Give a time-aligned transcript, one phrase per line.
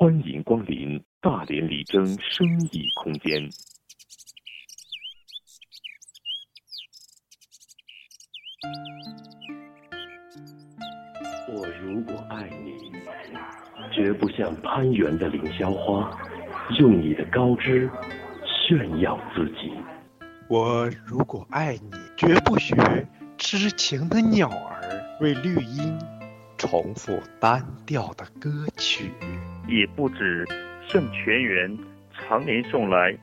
[0.00, 3.50] 欢迎光临大连李征生意空间。
[11.50, 12.90] 我如果爱你，
[13.92, 16.18] 绝不像攀援的凌霄花，
[16.78, 17.86] 用你的高枝
[18.46, 19.70] 炫耀自己。
[20.48, 22.74] 我如果爱你，绝不学
[23.36, 25.98] 痴情的鸟儿为绿荫
[26.56, 29.12] 重复单调的歌曲，
[29.70, 30.46] 也不止
[30.88, 31.78] 向泉源
[32.12, 33.16] 常年送来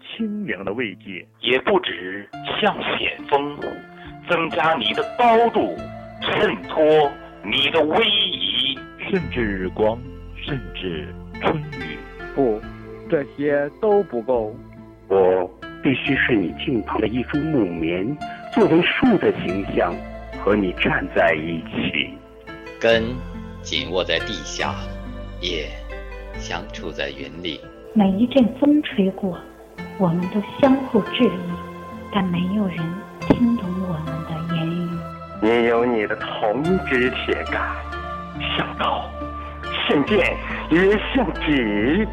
[0.00, 2.28] 清凉的慰藉，也不止
[2.60, 3.58] 向险峰
[4.28, 5.74] 增加你的高度，
[6.20, 7.10] 衬托。
[7.48, 8.76] 你的威仪，
[9.08, 9.96] 甚至日光，
[10.34, 11.06] 甚至
[11.40, 11.96] 春雨，
[12.34, 12.60] 不，
[13.08, 14.52] 这些都不够。
[15.06, 15.48] 我
[15.80, 18.16] 必须是你近旁的一株木棉，
[18.52, 19.94] 作为树的形象，
[20.40, 22.10] 和你站在一起。
[22.80, 23.04] 根
[23.62, 24.74] 紧握在地下，
[25.40, 25.68] 叶
[26.38, 27.60] 相处在云里。
[27.94, 29.38] 每一阵风吹过，
[29.98, 31.30] 我们都相互质疑，
[32.12, 32.76] 但没有人
[33.20, 34.88] 听懂我们的言语。
[35.40, 37.74] 你有你的铜枝铁干，
[38.56, 39.08] 像刀，
[39.88, 40.36] 像剑，
[40.70, 42.06] 也像戟。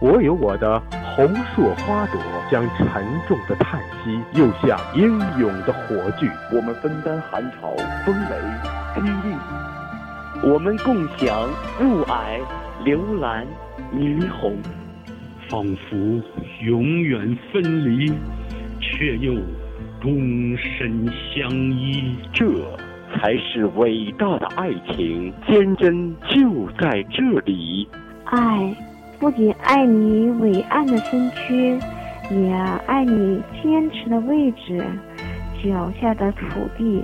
[0.00, 0.80] 我有我的
[1.16, 6.30] 红硕花朵，将沉重的叹息，又像英勇的火炬。
[6.52, 7.74] 我们分担寒潮、
[8.06, 8.36] 风雷、
[8.94, 9.36] 霹雳，
[10.44, 11.48] 我们共享
[11.80, 12.40] 雾霭、
[12.84, 13.46] 流岚、
[13.94, 14.56] 霓虹，
[15.48, 16.22] 仿佛
[16.64, 18.12] 永远分离，
[18.80, 19.34] 却又。
[20.00, 21.04] 终身
[21.34, 22.46] 相依，这
[23.12, 27.88] 才是伟大的爱情，坚贞就在这里。
[28.26, 28.76] 爱
[29.18, 31.76] 不仅爱你伟岸的身躯，
[32.30, 32.52] 也
[32.86, 34.84] 爱你坚持的位置，
[35.64, 37.02] 脚下的土地。